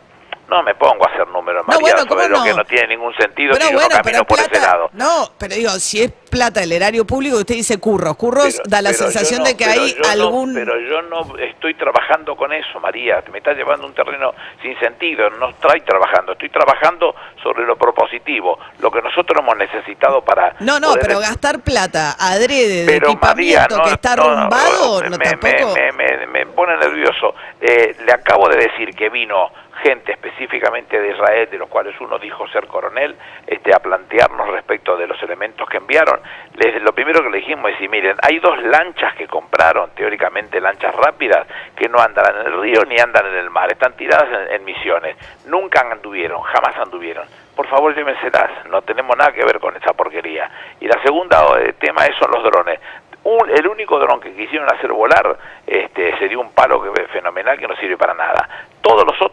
No 0.53 0.63
me 0.63 0.75
pongo 0.75 1.05
a 1.07 1.09
hacer 1.11 1.27
números, 1.29 1.63
No, 1.67 1.73
María, 1.73 1.79
bueno, 1.95 2.07
¿cómo 2.07 2.21
sobre 2.21 2.29
lo 2.29 2.37
no? 2.37 2.43
que 2.43 2.53
no 2.53 2.65
tiene 2.65 2.87
ningún 2.87 3.13
sentido 3.15 3.53
Pero 3.53 3.65
si 3.65 3.71
yo 3.71 3.77
bueno, 3.79 3.95
no 3.95 4.01
pero 4.03 4.03
camino 4.03 4.21
es 4.21 4.27
por 4.27 4.39
ese 4.55 4.65
lado. 4.65 4.89
No, 4.93 5.29
pero 5.37 5.55
digo, 5.55 5.69
si 5.71 6.01
es 6.03 6.11
plata 6.29 6.59
del 6.61 6.71
erario 6.71 7.05
público, 7.05 7.37
usted 7.37 7.55
dice 7.55 7.77
curros. 7.79 8.15
Curros 8.15 8.55
Pero- 8.57 8.63
da 8.69 8.81
la 8.81 8.89
pero 8.89 9.03
sensación 9.03 9.39
no- 9.39 9.45
de 9.45 9.57
que 9.57 9.65
pero 9.65 9.81
hay 9.81 9.95
algún. 10.11 10.53
pero 10.53 10.79
yo 10.79 11.01
no 11.03 11.37
estoy 11.37 11.73
trabajando 11.75 12.35
con 12.35 12.51
eso, 12.53 12.79
María. 12.79 13.23
Me 13.31 13.37
está 13.39 13.53
llevando 13.53 13.85
un 13.87 13.93
terreno 13.93 14.33
sin 14.61 14.77
sentido. 14.79 15.29
No 15.31 15.49
estoy 15.49 15.81
trabajando. 15.81 16.33
Estoy 16.33 16.49
trabajando 16.49 17.15
sobre 17.41 17.65
lo 17.65 17.75
propositivo, 17.75 18.57
lo 18.79 18.89
que 18.91 19.01
nosotros 19.01 19.39
hemos 19.41 19.57
necesitado 19.57 20.21
para. 20.23 20.55
No, 20.59 20.79
no, 20.79 20.89
poder- 20.89 21.01
pero 21.07 21.19
gastar 21.19 21.59
plata 21.61 22.15
adrede 22.19 22.85
de 22.85 22.85
Pero 22.85 23.07
equipamiento 23.09 23.81
que 23.83 23.91
está 23.91 24.13
arrumbado, 24.13 25.01
no, 25.03 25.09
me, 25.11 25.17
me- 25.17 25.25
tampoco. 25.25 25.73
me- 25.75 25.91
me- 25.91 26.27
me 26.27 26.45
pone 26.47 26.77
nervioso. 26.77 27.35
Eh, 27.61 27.95
le 28.05 28.11
acabo 28.11 28.49
de 28.49 28.57
decir 28.57 28.89
que 28.95 29.09
vino 29.09 29.51
gente 29.81 30.11
específicamente 30.11 30.99
de 30.99 31.11
Israel, 31.11 31.49
de 31.49 31.57
los 31.57 31.67
cuales 31.69 31.99
uno 31.99 32.19
dijo 32.19 32.47
ser 32.49 32.67
coronel, 32.67 33.15
este, 33.47 33.73
a 33.73 33.79
plantearnos 33.79 34.47
respecto 34.49 34.95
de 34.95 35.07
los 35.07 35.21
elementos 35.23 35.67
que 35.69 35.77
enviaron. 35.77 36.19
Les- 36.55 36.81
lo 36.81 36.93
primero 36.93 37.21
que 37.23 37.29
le 37.29 37.37
dijimos 37.37 37.71
es, 37.79 37.89
miren, 37.89 38.15
hay 38.21 38.39
dos 38.39 38.61
lanchas 38.63 39.15
que 39.15 39.27
compraron, 39.27 39.89
teóricamente 39.95 40.61
lanchas 40.61 40.93
rápidas, 40.95 41.47
que 41.75 41.89
no 41.89 41.97
andan 41.99 42.25
en 42.41 42.47
el 42.53 42.61
río 42.61 42.83
ni 42.85 42.99
andan 42.99 43.25
en 43.25 43.35
el 43.35 43.49
mar, 43.49 43.71
están 43.71 43.93
tiradas 43.93 44.49
en, 44.51 44.63
misiones. 44.63 45.17
Nunca 45.47 45.81
anduvieron, 45.81 46.41
jamás 46.41 46.77
anduvieron. 46.77 47.25
Por 47.55 47.67
favor, 47.67 47.95
llévenselas, 47.95 48.65
no 48.69 48.81
tenemos 48.83 49.15
nada 49.17 49.31
que 49.31 49.43
ver 49.43 49.59
con 49.59 49.75
esa 49.75 49.93
porquería. 49.93 50.49
Y 50.79 50.87
la 50.87 51.01
segunda 51.01 51.45
eh, 51.59 51.73
tema 51.73 52.05
es, 52.05 52.15
son 52.17 52.31
los 52.31 52.43
drones. 52.43 52.79
Un- 53.25 53.49
el 53.49 53.65
único 53.67 53.97
dron 53.99 54.19
que 54.19 54.33
quisieron 54.33 54.69
hacer 54.73 54.91
volar 54.91 55.37
este, 55.65 56.17
sería 56.17 56.37
un 56.39 56.51
palo 56.51 56.81
que 56.81 57.03
fenomenal 57.07 57.57
que 57.57 57.67
no 57.67 57.75
sirve 57.77 57.95
para 57.95 58.13
nada. 58.13 58.49
Todos 58.81 59.05
los 59.05 59.21
otros 59.21 59.32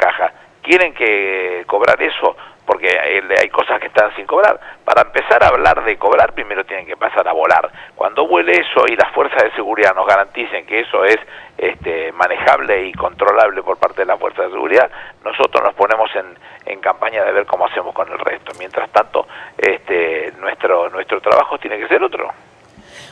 caja. 0.00 0.32
¿Quieren 0.62 0.92
que 0.94 1.64
cobrar 1.66 2.00
eso? 2.02 2.36
Porque 2.66 2.88
hay, 2.88 3.48
cosas 3.48 3.80
que 3.80 3.88
están 3.88 4.14
sin 4.14 4.26
cobrar. 4.26 4.58
Para 4.84 5.02
empezar 5.02 5.42
a 5.42 5.48
hablar 5.48 5.82
de 5.84 5.96
cobrar, 5.96 6.32
primero 6.32 6.64
tienen 6.64 6.86
que 6.86 6.96
pasar 6.96 7.26
a 7.26 7.32
volar. 7.32 7.68
Cuando 7.96 8.26
vuele 8.26 8.52
eso 8.52 8.84
y 8.88 8.94
las 8.96 9.12
fuerzas 9.12 9.42
de 9.42 9.52
seguridad 9.52 9.94
nos 9.94 10.06
garanticen 10.06 10.66
que 10.66 10.80
eso 10.80 11.04
es 11.04 11.18
este, 11.58 12.12
manejable 12.12 12.86
y 12.86 12.92
controlable 12.92 13.62
por 13.62 13.78
parte 13.78 14.02
de 14.02 14.06
las 14.06 14.20
fuerzas 14.20 14.46
de 14.46 14.52
seguridad, 14.52 14.90
nosotros 15.24 15.64
nos 15.64 15.74
ponemos 15.74 16.08
en, 16.14 16.36
en 16.66 16.80
campaña 16.80 17.24
de 17.24 17.32
ver 17.32 17.46
cómo 17.46 17.66
hacemos 17.66 17.92
con 17.92 18.08
el 18.08 18.18
resto. 18.18 18.52
Mientras 18.58 18.88
tanto, 18.90 19.26
este, 19.58 20.32
nuestro, 20.38 20.90
nuestro 20.90 21.20
trabajo 21.20 21.58
tiene 21.58 21.78
que 21.78 21.88
ser 21.88 22.02
otro. 22.02 22.30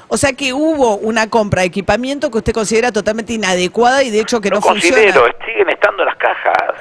O 0.08 0.16
sea 0.16 0.32
que 0.32 0.52
hubo 0.54 0.96
una 0.96 1.28
compra 1.28 1.62
de 1.62 1.68
equipamiento 1.68 2.30
que 2.30 2.38
usted 2.38 2.52
considera 2.52 2.90
totalmente 2.90 3.34
inadecuada 3.34 4.02
y 4.02 4.10
de 4.10 4.20
hecho 4.20 4.40
que 4.40 4.50
no, 4.50 4.60
considero, 4.60 5.20
funciona. 5.20 5.67
Estando 5.78 6.04
las 6.04 6.16
cajas. 6.16 6.74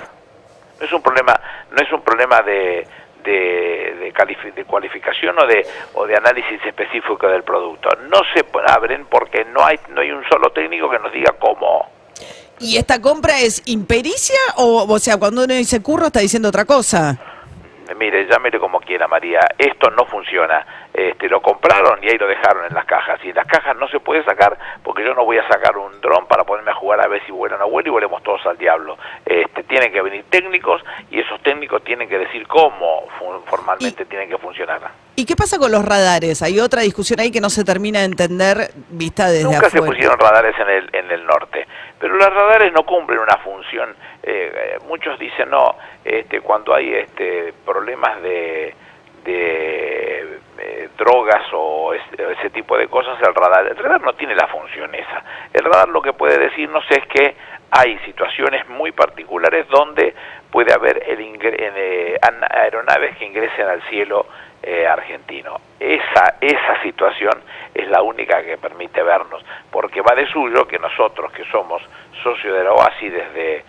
No 0.79 0.85
es 0.85 0.91
un 0.91 1.01
problema, 1.01 1.39
no 1.71 1.77
es 1.77 1.91
un 1.91 2.01
problema 2.01 2.41
de, 2.41 2.87
de, 3.23 4.13
de, 4.13 4.51
de 4.55 4.65
cualificación 4.65 5.37
o 5.39 5.47
de, 5.47 5.65
o 5.93 6.05
de 6.05 6.15
análisis 6.15 6.59
específico 6.65 7.27
del 7.27 7.43
producto. 7.43 7.89
No 8.09 8.19
se 8.33 8.45
abren 8.67 9.05
porque 9.05 9.45
no 9.45 9.63
hay, 9.63 9.79
no 9.89 10.01
hay 10.01 10.11
un 10.11 10.23
solo 10.29 10.51
técnico 10.51 10.89
que 10.89 10.99
nos 10.99 11.11
diga 11.11 11.33
cómo. 11.39 11.89
¿Y 12.59 12.77
esta 12.77 12.99
compra 12.99 13.39
es 13.39 13.61
impericia 13.65 14.39
o, 14.55 14.85
o 14.87 14.99
sea, 14.99 15.17
cuando 15.17 15.43
uno 15.43 15.53
dice 15.53 15.81
curro 15.81 16.07
está 16.07 16.19
diciendo 16.19 16.49
otra 16.49 16.65
cosa? 16.65 17.17
Mire, 17.95 18.27
llámele 18.27 18.59
como 18.59 18.79
quiera, 18.79 19.07
María. 19.07 19.39
Esto 19.57 19.89
no 19.91 20.05
funciona. 20.05 20.65
Este, 20.93 21.29
lo 21.29 21.41
compraron 21.41 22.03
y 22.03 22.09
ahí 22.09 22.17
lo 22.17 22.27
dejaron 22.27 22.65
en 22.65 22.73
las 22.73 22.85
cajas. 22.85 23.19
Y 23.23 23.29
en 23.29 23.35
las 23.35 23.45
cajas 23.45 23.75
no 23.77 23.87
se 23.87 23.99
puede 23.99 24.23
sacar 24.23 24.57
porque 24.83 25.03
yo 25.03 25.13
no 25.13 25.25
voy 25.25 25.37
a 25.37 25.47
sacar 25.47 25.77
un 25.77 26.01
dron 26.01 26.27
para 26.27 26.43
ponerme 26.43 26.71
a 26.71 26.75
jugar 26.75 27.01
a 27.01 27.07
ver 27.07 27.23
si 27.25 27.31
vuelan 27.31 27.59
o 27.59 27.63
no 27.65 27.69
vuelan 27.69 27.87
y 27.87 27.91
volvemos 27.91 28.23
todos 28.23 28.45
al 28.45 28.57
diablo. 28.57 28.97
Este, 29.25 29.63
tienen 29.63 29.91
que 29.91 30.01
venir 30.01 30.25
técnicos 30.29 30.81
y 31.11 31.19
esos 31.19 31.41
técnicos 31.43 31.83
tienen 31.83 32.09
que 32.09 32.17
decir 32.17 32.47
cómo 32.47 33.07
formalmente 33.45 34.05
tienen 34.05 34.29
que 34.29 34.37
funcionar. 34.37 34.81
¿Y 35.15 35.25
qué 35.25 35.35
pasa 35.35 35.57
con 35.57 35.71
los 35.71 35.83
radares? 35.83 36.43
Hay 36.43 36.59
otra 36.59 36.81
discusión 36.81 37.19
ahí 37.19 37.31
que 37.31 37.41
no 37.41 37.49
se 37.49 37.63
termina 37.63 37.99
de 37.99 38.05
entender 38.05 38.71
vista 38.89 39.27
desde 39.27 39.45
Nunca 39.45 39.69
se 39.69 39.81
pusieron 39.81 40.17
radares 40.19 40.55
en 40.59 40.69
el, 40.69 40.89
en 40.93 41.11
el 41.11 41.25
norte, 41.25 41.67
pero 41.99 42.15
los 42.15 42.33
radares 42.33 42.71
no 42.73 42.83
cumplen 42.85 43.19
una 43.19 43.37
función. 43.37 43.95
eh, 44.23 44.51
eh, 44.53 44.77
muchos 44.87 45.17
dicen, 45.19 45.49
no, 45.49 45.75
este, 46.03 46.41
cuando 46.41 46.73
hay 46.73 46.93
este, 46.93 47.53
problemas 47.65 48.21
de, 48.21 48.73
de 49.23 50.39
eh, 50.59 50.89
drogas 50.97 51.43
o 51.53 51.93
ese, 51.93 52.49
tipo 52.51 52.77
de 52.77 52.87
cosas, 52.87 53.17
el 53.21 53.33
radar, 53.35 53.67
el 53.67 53.77
radar 53.77 54.01
no 54.01 54.13
tiene 54.13 54.35
la 54.35 54.47
función 54.47 54.93
esa. 54.95 55.23
El 55.53 55.63
radar 55.65 55.89
lo 55.89 56.01
que 56.01 56.13
puede 56.13 56.37
decirnos 56.37 56.83
es 56.89 57.05
que 57.07 57.35
hay 57.71 57.97
situaciones 57.99 58.67
muy 58.69 58.91
particulares 58.91 59.67
donde 59.69 60.13
puede 60.51 60.73
haber 60.73 61.03
el 61.07 61.19
ingre- 61.19 61.55
eh, 61.59 62.17
aeronaves 62.49 63.17
que 63.17 63.25
ingresen 63.25 63.67
al 63.67 63.81
cielo 63.89 64.25
eh, 64.69 64.85
argentino. 64.85 65.61
Esa, 65.79 66.35
esa 66.41 66.81
situación 66.81 67.41
es 67.73 67.87
la 67.87 68.01
única 68.01 68.43
que 68.43 68.57
permite 68.57 69.01
vernos, 69.01 69.41
porque 69.71 70.01
va 70.01 70.13
de 70.13 70.27
suyo 70.27 70.67
que 70.67 70.77
nosotros, 70.77 71.31
que 71.31 71.45
somos 71.45 71.81
socios 72.21 72.53
de 72.53 72.63
la 72.65 72.73
OASI 72.73 73.09
desde 73.09 73.63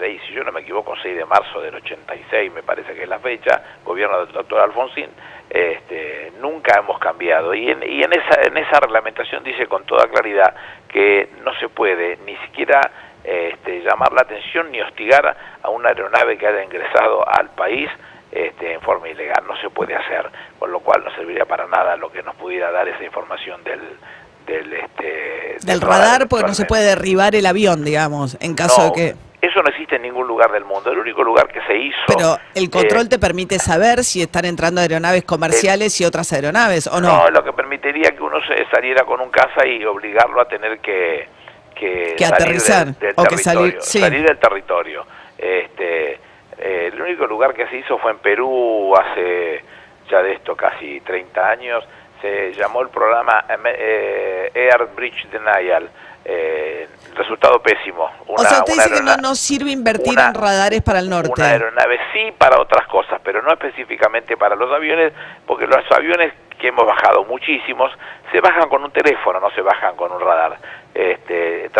6, 0.00 0.22
si 0.26 0.34
yo 0.34 0.42
no 0.42 0.50
me 0.50 0.62
equivoco, 0.62 0.96
6 1.00 1.16
de 1.16 1.24
marzo 1.24 1.60
del 1.60 1.76
86, 1.76 2.52
me 2.52 2.64
parece 2.64 2.94
que 2.94 3.04
es 3.04 3.08
la 3.08 3.20
fecha, 3.20 3.62
gobierno 3.84 4.24
del 4.24 4.32
doctor 4.32 4.60
Alfonsín, 4.60 5.08
este, 5.48 6.32
nunca 6.40 6.80
hemos 6.80 6.98
cambiado. 6.98 7.54
Y, 7.54 7.70
en, 7.70 7.84
y 7.84 8.02
en, 8.02 8.12
esa, 8.12 8.42
en 8.42 8.56
esa 8.56 8.80
reglamentación 8.80 9.44
dice 9.44 9.68
con 9.68 9.84
toda 9.84 10.08
claridad 10.08 10.52
que 10.88 11.28
no 11.44 11.54
se 11.60 11.68
puede 11.68 12.18
ni 12.26 12.34
siquiera 12.38 12.80
este, 13.22 13.82
llamar 13.82 14.12
la 14.12 14.22
atención 14.22 14.72
ni 14.72 14.80
hostigar 14.80 15.36
a 15.62 15.68
una 15.70 15.90
aeronave 15.90 16.36
que 16.38 16.46
haya 16.48 16.64
ingresado 16.64 17.24
al 17.28 17.50
país 17.50 17.88
este, 18.32 18.74
en 18.74 18.80
forma 18.80 19.08
ilegal. 19.08 19.44
No 19.46 19.56
se 19.60 19.70
puede 19.70 19.94
hacer, 19.94 20.30
con 20.58 20.70
lo 20.70 20.80
cual 20.80 21.04
no 21.04 21.10
serviría 21.14 21.44
para 21.44 21.66
nada 21.66 21.96
lo 21.96 22.10
que 22.10 22.22
nos 22.22 22.34
pudiera 22.36 22.70
dar 22.70 22.88
esa 22.88 23.04
información 23.04 23.62
del 23.64 23.80
del, 24.48 24.72
este, 24.72 25.56
Del 25.62 25.80
radar, 25.80 26.26
porque 26.26 26.46
no 26.46 26.54
se 26.54 26.64
puede 26.64 26.82
derribar 26.84 27.34
el 27.34 27.44
avión, 27.44 27.84
digamos, 27.84 28.38
en 28.40 28.54
caso 28.54 28.80
No, 28.80 28.86
de 28.86 28.92
que... 28.94 29.14
Eso 29.46 29.62
no 29.62 29.68
existe 29.68 29.96
en 29.96 30.02
ningún 30.02 30.26
lugar 30.26 30.50
del 30.50 30.64
mundo. 30.64 30.90
El 30.90 30.98
único 30.98 31.22
lugar 31.22 31.48
que 31.48 31.60
se 31.66 31.76
hizo... 31.76 31.98
Pero 32.06 32.38
el 32.54 32.70
control 32.70 33.02
eh, 33.02 33.08
te 33.10 33.18
permite 33.18 33.58
saber 33.58 34.02
si 34.04 34.22
están 34.22 34.46
entrando 34.46 34.80
aeronaves 34.80 35.22
comerciales 35.24 36.00
y 36.00 36.04
otras 36.06 36.32
aeronaves, 36.32 36.86
¿o 36.86 36.98
no? 36.98 37.24
No, 37.24 37.30
lo 37.30 37.44
que 37.44 37.52
permitiría 37.52 38.10
que 38.12 38.22
uno 38.22 38.38
se 38.46 38.64
saliera 38.70 39.04
con 39.04 39.20
un 39.20 39.28
caza 39.28 39.66
y 39.66 39.84
obligarlo 39.84 40.40
a 40.40 40.48
tener 40.48 40.78
que, 40.80 41.28
que, 41.74 42.14
Que 42.16 42.24
salir 42.24 42.34
aterrizar, 42.34 42.86
del, 42.86 42.98
del 42.98 43.12
o 43.16 43.24
que 43.24 43.36
salir- 43.36 43.76
sí. 43.80 44.00
salir 44.00 44.22
del 44.26 44.38
territorio. 44.38 45.06
Este, 45.36 46.18
eh, 46.60 46.90
el 46.92 47.00
único 47.00 47.26
lugar 47.26 47.54
que 47.54 47.66
se 47.68 47.76
hizo 47.76 47.98
fue 47.98 48.12
en 48.12 48.18
Perú 48.18 48.94
hace 48.96 49.62
ya 50.10 50.22
de 50.22 50.32
esto 50.32 50.56
casi 50.56 51.00
30 51.00 51.48
años. 51.48 51.84
Se 52.20 52.52
llamó 52.54 52.82
el 52.82 52.88
programa 52.88 53.44
eh, 53.66 54.50
Air 54.54 54.88
Bridge 54.94 55.28
Denial. 55.30 55.88
Eh, 56.30 56.86
resultado 57.14 57.58
pésimo. 57.62 58.10
o 58.26 58.36
sea, 58.38 58.58
usted 58.58 58.74
una 58.74 58.84
dice 58.84 58.94
que 59.16 59.22
no, 59.22 59.34
sirve 59.34 59.70
invertir 59.70 60.12
una- 60.12 60.26
en 60.28 60.34
radares 60.34 60.82
para 60.82 60.98
el 60.98 61.08
norte. 61.08 61.32
una 61.34 61.46
aeronave 61.48 61.98
sí 62.12 62.32
para 62.36 62.60
otras 62.60 62.86
cosas, 62.88 63.18
pero 63.24 63.40
no 63.40 63.50
específicamente 63.50 64.36
para 64.36 64.54
los 64.54 64.70
aviones, 64.70 65.14
porque 65.46 65.66
los 65.66 65.78
aviones 65.90 66.34
que 66.58 66.68
hemos 66.68 66.84
bajado 66.84 67.24
muchísimos 67.24 67.90
se 68.30 68.40
bajan 68.42 68.68
con 68.68 68.84
un 68.84 68.90
teléfono, 68.90 69.40
no 69.40 69.50
se 69.52 69.62
bajan 69.62 69.96
con 69.96 70.12
un 70.12 70.20
radar. 70.20 70.58
Este, 70.94 71.70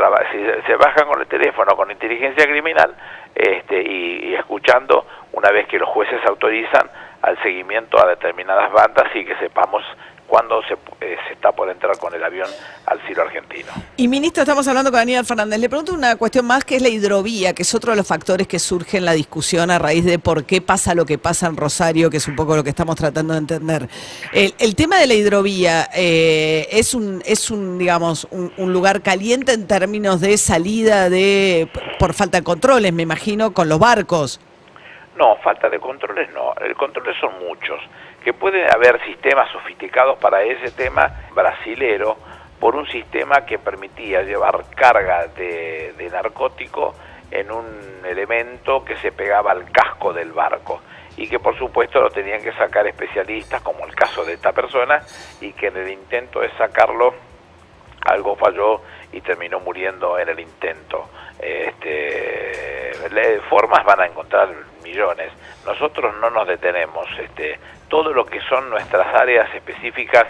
se 0.67 0.77
bajan 0.77 1.09
con 1.09 1.21
el 1.21 1.27
teléfono, 1.27 1.75
con 1.75 1.91
inteligencia 1.91 2.45
criminal, 2.45 2.95
este, 3.35 3.81
y, 3.83 4.29
y 4.31 4.35
escuchando 4.35 5.07
una 5.33 5.51
vez 5.51 5.67
que 5.67 5.79
los 5.79 5.89
jueces 5.89 6.21
autorizan 6.27 6.89
al 7.23 7.41
seguimiento 7.43 7.99
a 8.01 8.09
determinadas 8.09 8.71
bandas 8.73 9.15
y 9.15 9.25
que 9.25 9.35
sepamos 9.37 9.83
cuándo 10.29 10.61
se, 10.63 10.75
eh, 10.75 11.17
se 11.27 11.35
está 11.35 11.51
por 11.53 11.69
entrar 11.71 11.97
con 11.99 12.15
el 12.15 12.23
avión 12.23 12.49
al 12.87 13.01
cielo 13.07 13.23
argentino. 13.23 13.73
Y 13.97 14.07
ministro, 14.07 14.43
estamos 14.43 14.69
hablando 14.69 14.91
con 14.91 15.01
Aníbal 15.01 15.25
Fernández. 15.25 15.59
Le 15.59 15.69
pregunto 15.69 15.95
una 15.95 16.17
cuestión 16.17 16.47
más 16.47 16.65
que 16.65 16.77
es 16.77 16.83
la 16.83 16.91
hidrovía, 16.91 17.55
que 17.55 17.63
es 17.63 17.75
otro 17.75 17.93
de 17.93 17.97
los 17.97 18.07
factores 18.07 18.47
que 18.47 18.59
surge 18.59 18.99
en 18.99 19.07
la 19.07 19.13
discusión 19.13 19.71
a 19.71 19.79
raíz 19.79 20.05
de 20.05 20.19
por 20.19 20.45
qué 20.45 20.61
pasa 20.61 20.95
lo 20.95 21.07
que 21.07 21.19
pasa 21.19 21.47
en 21.47 21.57
Rosario, 21.57 22.11
que 22.11 22.19
es 22.19 22.29
un 22.29 22.37
poco 22.37 22.55
lo 22.55 22.63
que 22.63 22.71
estamos 22.71 22.97
tratando 22.97 23.33
de 23.33 23.39
entender. 23.39 23.89
El, 24.33 24.55
el 24.59 24.77
tema 24.77 24.99
de 24.99 25.07
la 25.07 25.15
hidrovía 25.15 25.89
eh, 25.95 26.69
es 26.71 26.95
un, 26.95 27.23
es 27.25 27.51
un, 27.51 27.79
digamos, 27.79 28.29
un, 28.31 28.53
un 28.59 28.73
lugar 28.73 29.01
caliente 29.03 29.53
en 29.53 29.67
términos 29.67 30.21
de 30.21 30.37
salida 30.37 31.09
de 31.09 31.71
por 31.99 32.13
falta 32.13 32.39
de 32.39 32.45
controles, 32.45 32.93
me 32.93 33.03
imagino, 33.03 33.55
con 33.55 33.69
los 33.69 33.79
barcos. 33.79 34.41
No, 35.17 35.37
falta 35.43 35.69
de 35.69 35.81
controles 35.81 36.29
no. 36.33 36.55
El 36.65 36.77
controles 36.77 37.17
son 37.21 37.33
muchos. 37.41 37.81
Que 38.29 38.35
puede 38.35 38.67
haber 38.71 39.03
sistemas 39.07 39.51
sofisticados 39.53 40.19
para 40.19 40.43
ese 40.43 40.71
tema 40.73 41.11
brasilero 41.35 42.19
por 42.61 42.77
un 42.77 42.87
sistema 42.87 43.47
que 43.47 43.59
permitía 43.59 44.21
llevar 44.21 44.67
carga 44.77 45.29
de, 45.29 45.95
de 45.97 46.11
narcótico 46.11 46.95
en 47.31 47.51
un 47.51 48.03
elemento 48.05 48.85
que 48.85 48.99
se 48.99 49.13
pegaba 49.13 49.53
al 49.53 49.73
casco 49.73 50.13
del 50.13 50.33
barco 50.33 50.83
y 51.17 51.27
que 51.27 51.39
por 51.39 51.57
supuesto 51.57 52.03
lo 52.03 52.11
tenían 52.11 52.43
que 52.43 52.53
sacar 52.53 52.87
especialistas 52.87 53.63
como 53.63 53.87
el 53.87 53.95
caso 53.95 54.23
de 54.27 54.35
esta 54.35 54.53
persona 54.53 55.01
y 55.41 55.55
que 55.55 55.69
en 55.69 55.79
el 55.79 55.89
intento 55.89 56.41
de 56.41 56.51
sacarlo 56.59 57.15
algo 58.05 58.37
falló 58.37 58.83
y 59.11 59.23
terminó 59.23 59.59
muriendo 59.61 60.19
en 60.19 60.29
el 60.29 60.39
intento. 60.39 61.09
Este, 61.39 62.59
formas 63.49 63.85
van 63.85 64.01
a 64.01 64.07
encontrar 64.07 64.49
millones. 64.83 65.33
Nosotros 65.65 66.15
no 66.21 66.31
nos 66.31 66.47
detenemos. 66.47 67.07
Este, 67.19 67.59
todo 67.89 68.13
lo 68.13 68.25
que 68.27 68.41
son 68.43 68.71
nuestras 68.71 69.07
áreas 69.15 69.49
específicas 69.55 70.27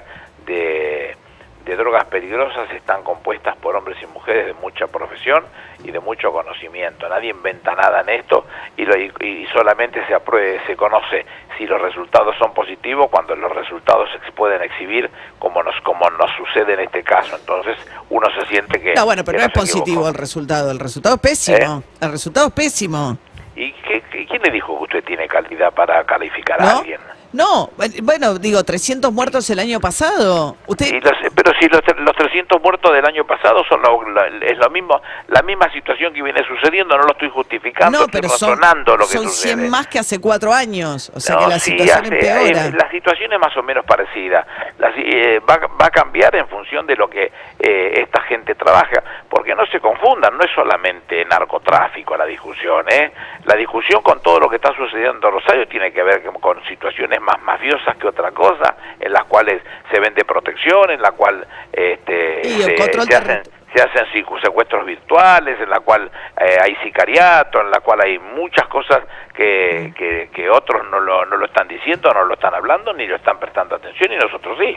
de, 0.47 1.17
de 1.65 1.77
drogas 1.77 2.05
peligrosas 2.07 2.71
están 2.73 3.03
compuestas 3.03 3.57
por 3.57 3.77
hombres 3.77 3.99
y 4.03 4.07
mujeres 4.07 4.47
de 4.47 4.55
mucha 4.55 4.87
profesión 4.87 5.45
y 5.85 5.91
de 5.91 6.01
mucho 6.01 6.33
conocimiento. 6.33 7.09
Nadie 7.09 7.31
inventa 7.31 7.75
nada 7.75 8.01
en 8.01 8.09
esto 8.21 8.47
y, 8.77 8.85
lo- 8.85 8.97
y- 8.97 9.13
y 9.21 9.47
solamente 9.53 10.05
se, 10.07 10.15
apruebe, 10.15 10.61
se 10.67 10.77
conoce 10.77 11.27
si 11.59 11.67
los 11.67 11.81
resultados 11.83 12.37
son 12.39 12.55
positivos 12.55 13.09
cuando 13.11 13.35
los 13.37 13.53
resultados 13.55 14.09
se 14.25 14.33
pueden 14.33 14.63
exhibir 14.63 15.11
como 15.39 15.63
nos 15.63 15.75
como 15.83 16.09
nos 16.11 16.31
sucede 16.37 16.75
en 16.75 16.81
este 16.81 17.03
caso. 17.03 17.37
Entonces 17.37 17.77
uno 18.11 18.29
se 18.39 18.47
siente 18.47 18.81
que... 18.81 18.95
No, 18.95 19.05
bueno, 19.05 19.23
pero 19.25 19.39
no 19.39 19.45
es 19.47 19.53
positivo 19.53 19.83
equivocó. 19.83 20.09
el 20.09 20.15
resultado. 20.15 20.71
El 20.71 20.79
resultado 20.79 21.17
es 21.17 21.21
pésimo. 21.21 21.83
El 22.01 22.11
resultado 22.13 22.47
es 22.47 22.53
pésimo. 22.55 23.19
¿Y 23.57 23.73
qué, 23.73 24.01
qué- 24.11 24.25
quién 24.27 24.41
le 24.43 24.51
dijo 24.53 24.77
que 24.79 24.85
usted 24.85 25.05
tiene 25.05 25.27
calidad 25.29 25.73
para 25.75 26.03
calificar 26.05 26.63
a 26.63 26.79
alguien? 26.79 27.01
No, 27.33 27.71
bueno, 28.03 28.39
digo, 28.39 28.63
300 28.65 29.13
muertos 29.13 29.49
el 29.51 29.59
año 29.59 29.81
pasado. 29.81 30.57
Usted, 30.67 30.87
Y 30.87 31.01
los- 31.01 31.13
pero 31.35 31.48
si 31.61 31.69
los, 31.69 31.81
los 31.99 32.15
300 32.17 32.61
muertos 32.63 32.93
del 32.93 33.05
año 33.05 33.25
pasado 33.27 33.65
son 33.69 33.81
lo, 33.83 34.03
lo- 34.03 34.25
es 34.25 34.59
lo 34.59 34.71
mismo, 34.71 35.01
la 35.29 35.43
misma 35.43 35.71
situación 35.73 36.13
que 36.13 36.23
viene 36.23 36.43
suciendo, 36.45 36.97
no 36.97 37.05
lo 37.05 37.13
estoy 37.13 37.31
justificando, 37.31 37.99
no, 37.99 38.05
estoy 38.07 38.21
pero 38.21 38.33
son, 38.35 38.51
razonando 38.51 38.97
lo 38.97 39.07
que 39.07 39.13
son 39.13 39.25
sucede. 39.25 39.55
100 39.57 39.71
más 39.71 39.87
que 39.87 39.99
hace 39.99 40.21
cuatro 40.21 40.53
años. 40.53 41.11
O 41.15 41.21
sea 41.21 41.37
No, 41.37 41.43
que 41.43 41.49
la 41.49 41.59
sí, 41.59 41.71
situación 41.73 41.99
hace- 42.05 42.15
empeora. 42.15 42.67
eh, 42.67 42.73
la 42.77 42.91
situación 42.91 43.33
es 43.33 43.39
más 43.39 43.57
o 43.57 43.63
menos 43.63 43.85
parecida. 43.85 44.47
La 44.79 44.91
eh, 44.97 45.41
va, 45.41 45.59
va 45.81 45.87
a 45.87 45.91
cambiar 45.91 46.35
en 46.37 46.47
función 46.49 46.87
de 46.87 46.97
lo 46.97 47.09
que 47.09 47.31
eh, 47.59 48.01
esta 48.03 48.21
gente 48.23 48.55
trabaja, 48.55 49.03
porque 49.29 49.55
no 49.55 49.67
se 49.67 49.81
confundan, 49.81 50.37
no 50.37 50.45
es 50.45 50.51
solamente 50.55 51.25
narcotráfico 51.25 52.17
la 52.17 52.25
discusión. 52.27 52.85
¿eh? 52.91 53.13
La 53.45 53.55
discusión 53.57 54.03
con 54.03 54.21
todo 54.23 54.39
lo 54.41 54.49
que 54.49 54.57
está 54.57 54.75
sucediendo 54.75 55.29
en 55.29 55.35
Rosario 55.35 55.67
tiene 55.69 55.93
que 55.93 56.03
ver 56.03 56.23
con, 56.23 56.35
con 56.41 56.65
situaciones 56.67 57.21
más 57.21 57.41
mafiosas 57.43 57.97
que 57.97 58.07
otra 58.07 58.31
cosa, 58.33 58.77
en 59.01 59.13
las 59.13 59.25
cuales 59.25 59.63
se 59.91 59.99
vende 60.01 60.25
protección, 60.25 60.91
en 60.91 61.01
la 61.03 61.13
cual 61.13 61.47
este, 61.73 62.45
se, 62.45 62.75
hacen 63.17 63.43
se 63.75 63.83
hacen 63.83 64.25
secuestros 64.43 64.87
virtuales, 64.87 65.61
en 65.61 65.69
la 65.69 65.81
cual 65.81 66.11
eh, 66.41 66.57
hay 66.63 66.75
sicariato, 66.83 67.61
en 67.61 67.71
la 67.71 67.81
cual 67.81 68.01
hay 68.05 68.19
muchas 68.19 68.67
cosas 68.69 69.01
que, 69.35 69.93
que, 69.97 70.31
que 70.35 70.51
otros 70.51 70.89
no 70.91 71.01
lo, 71.01 71.27
no 71.27 71.37
lo 71.37 71.47
están 71.47 71.69
diciendo, 71.69 72.13
no 72.13 72.25
lo 72.25 72.35
están 72.35 72.55
hablando, 72.55 72.93
ni 72.93 73.07
lo 73.07 73.17
están 73.17 73.39
prestando 73.39 73.77
atención, 73.77 74.13
y 74.13 74.17
nosotros 74.17 74.59
sí. 74.59 74.77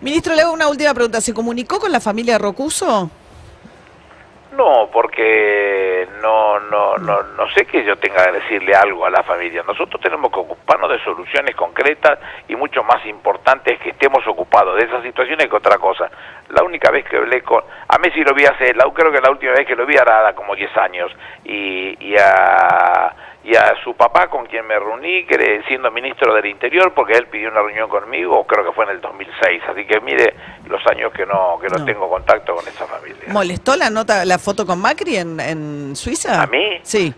Ministro, 0.00 0.34
le 0.34 0.42
hago 0.42 0.52
una 0.52 0.68
última 0.68 0.94
pregunta. 0.94 1.20
¿Se 1.20 1.34
comunicó 1.34 1.78
con 1.78 1.92
la 1.92 2.00
familia 2.00 2.38
Rocuso? 2.38 3.10
No, 4.52 4.90
porque 4.92 6.08
no, 6.20 6.58
no, 6.58 6.96
no, 6.96 7.22
no 7.22 7.50
sé 7.50 7.66
que 7.66 7.84
yo 7.84 7.96
tenga 7.98 8.24
que 8.24 8.32
decirle 8.32 8.74
algo 8.74 9.06
a 9.06 9.10
la 9.10 9.22
familia. 9.22 9.62
Nosotros 9.62 10.00
tenemos 10.02 10.32
que 10.32 10.40
ocuparnos 10.40 10.90
de 10.90 10.98
soluciones 11.04 11.54
concretas 11.54 12.18
y 12.48 12.56
mucho 12.56 12.82
más 12.82 13.04
importante 13.06 13.74
es 13.74 13.80
que 13.80 13.90
estemos 13.90 14.26
ocupados 14.26 14.76
de 14.76 14.86
esas 14.86 15.02
situaciones 15.04 15.48
que 15.48 15.56
otra 15.56 15.78
cosa. 15.78 16.10
La 16.48 16.64
única 16.64 16.90
vez 16.90 17.04
que 17.08 17.16
hablé 17.16 17.42
con... 17.42 17.62
A 17.88 17.98
Messi 17.98 18.24
lo 18.24 18.34
vi 18.34 18.44
hace... 18.44 18.74
La, 18.74 18.84
creo 18.92 19.12
que 19.12 19.20
la 19.20 19.30
última 19.30 19.52
vez 19.52 19.66
que 19.66 19.76
lo 19.76 19.86
vi 19.86 19.96
hará 19.96 20.34
como 20.34 20.56
10 20.56 20.76
años. 20.78 21.12
Y, 21.44 21.96
y 22.04 22.16
a 22.18 23.14
y 23.42 23.56
a 23.56 23.74
su 23.82 23.94
papá 23.94 24.28
con 24.28 24.44
quien 24.46 24.66
me 24.66 24.78
reuní, 24.78 25.24
que 25.24 25.62
siendo 25.66 25.90
ministro 25.90 26.34
del 26.34 26.46
Interior, 26.46 26.92
porque 26.92 27.14
él 27.14 27.26
pidió 27.26 27.50
una 27.50 27.62
reunión 27.62 27.88
conmigo, 27.88 28.44
creo 28.46 28.64
que 28.64 28.72
fue 28.72 28.84
en 28.84 28.90
el 28.90 29.00
2006, 29.00 29.62
así 29.68 29.86
que 29.86 30.00
mire 30.00 30.34
los 30.68 30.86
años 30.86 31.10
que 31.12 31.24
no 31.24 31.58
que 31.58 31.68
no, 31.68 31.84
tengo 31.84 32.08
contacto 32.08 32.54
con 32.54 32.66
esa 32.68 32.86
familia. 32.86 33.24
¿Molestó 33.28 33.76
la 33.76 33.88
nota, 33.88 34.24
la 34.24 34.38
foto 34.38 34.66
con 34.66 34.80
Macri 34.80 35.16
en, 35.16 35.40
en 35.40 35.96
Suiza? 35.96 36.42
¿A 36.42 36.46
mí? 36.46 36.80
Sí. 36.82 37.14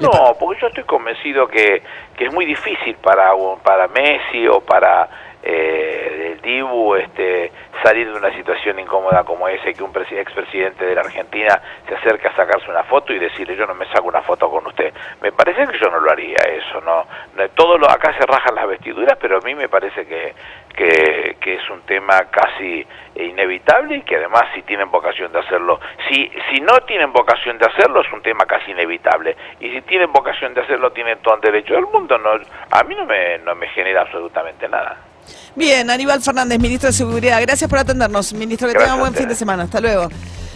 No, 0.00 0.36
porque 0.38 0.60
yo 0.60 0.68
estoy 0.68 0.84
convencido 0.84 1.48
que, 1.48 1.82
que 2.16 2.26
es 2.26 2.32
muy 2.32 2.46
difícil 2.46 2.94
para, 2.96 3.32
para 3.64 3.88
Messi 3.88 4.46
o 4.46 4.60
para 4.60 5.08
eh, 5.42 6.32
el 6.34 6.40
Dibu 6.40 6.94
este, 6.94 7.50
salir 7.82 8.10
de 8.10 8.18
una 8.18 8.32
situación 8.32 8.78
incómoda 8.78 9.24
como 9.24 9.48
ese, 9.48 9.74
que 9.74 9.82
un 9.82 9.92
expresidente 9.96 10.84
de 10.84 10.94
la 10.94 11.02
Argentina 11.02 11.60
se 11.86 11.94
acerca 11.94 12.30
a 12.30 12.36
sacarse 12.36 12.70
una 12.70 12.84
foto 12.84 13.12
y 13.12 13.18
decirle 13.18 13.56
yo 13.56 13.66
no 13.66 13.74
me 13.74 13.86
saco 13.86 14.08
una 14.08 14.22
foto 14.22 14.50
con 14.50 14.66
usted. 14.66 14.92
Me 15.20 15.32
parece 15.32 15.66
que 15.66 15.78
yo 15.78 15.90
no 15.90 16.00
lo 16.00 16.10
haría 16.10 16.36
eso, 16.48 16.80
no, 16.80 17.06
todo 17.54 17.78
lo, 17.78 17.88
acá 17.90 18.14
se 18.18 18.26
rajan 18.26 18.54
las 18.54 18.68
vestiduras, 18.68 19.18
pero 19.20 19.38
a 19.38 19.40
mí 19.40 19.54
me 19.54 19.68
parece 19.68 20.06
que, 20.06 20.34
que, 20.74 21.36
que, 21.40 21.54
es 21.54 21.70
un 21.70 21.82
tema 21.82 22.18
casi 22.30 22.86
inevitable 23.16 23.96
y 23.96 24.02
que 24.02 24.16
además 24.16 24.44
si 24.54 24.62
tienen 24.62 24.90
vocación 24.90 25.32
de 25.32 25.40
hacerlo, 25.40 25.80
si, 26.08 26.30
si 26.50 26.60
no 26.60 26.78
tienen 26.86 27.12
vocación 27.12 27.58
de 27.58 27.66
hacerlo 27.66 28.00
es 28.00 28.12
un 28.12 28.22
tema 28.22 28.46
casi 28.46 28.70
inevitable 28.70 29.36
y 29.60 29.70
si 29.70 29.82
tienen 29.82 30.12
vocación 30.12 30.54
de 30.54 30.60
hacerlo 30.62 30.92
tienen 30.92 31.18
todo 31.18 31.34
el 31.34 31.40
derecho 31.40 31.74
del 31.74 31.86
mundo, 31.86 32.18
no, 32.18 32.30
a 32.70 32.84
mí 32.84 32.94
no 32.94 33.04
me, 33.06 33.38
no 33.38 33.54
me 33.54 33.68
genera 33.68 34.02
absolutamente 34.02 34.68
nada. 34.68 35.07
Bien, 35.56 35.90
Aníbal 35.90 36.22
Fernández, 36.22 36.58
ministro 36.58 36.88
de 36.88 36.92
Seguridad. 36.92 37.40
Gracias 37.40 37.68
por 37.68 37.78
atendernos, 37.78 38.32
ministro. 38.32 38.68
Que 38.68 38.74
tenga 38.74 38.94
un 38.94 39.00
buen 39.00 39.14
fin 39.14 39.28
de 39.28 39.34
semana. 39.34 39.64
Hasta 39.64 39.80
luego. 39.80 40.08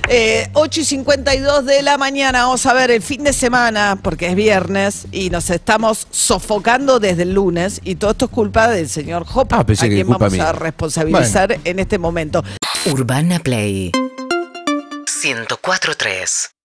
Eh, 0.08 0.48
8 0.52 0.80
y 0.80 0.84
52 0.84 1.64
de 1.64 1.82
la 1.82 1.96
mañana, 1.96 2.42
vamos 2.44 2.66
a 2.66 2.74
ver 2.74 2.90
el 2.90 3.02
fin 3.02 3.22
de 3.22 3.32
semana, 3.32 3.98
porque 4.02 4.28
es 4.28 4.34
viernes 4.34 5.06
y 5.12 5.30
nos 5.30 5.48
estamos 5.48 6.06
sofocando 6.10 6.98
desde 6.98 7.22
el 7.22 7.34
lunes. 7.34 7.80
Y 7.84 7.94
todo 7.94 8.10
esto 8.10 8.24
es 8.26 8.30
culpa 8.30 8.68
del 8.68 8.88
señor 8.88 9.24
Hop, 9.32 9.48
Ah, 9.52 9.60
a 9.60 9.64
que 9.64 9.74
quien 9.74 10.08
vamos 10.08 10.38
a 10.38 10.52
responsabilizar 10.52 11.58
en 11.64 11.78
este 11.78 11.98
momento. 11.98 12.42
Urbana 12.86 13.38
Play 13.38 13.92
104.3 15.06 16.52